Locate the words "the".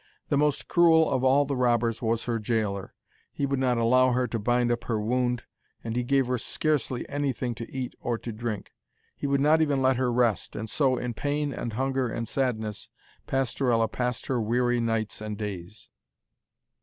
0.29-0.37, 1.45-1.55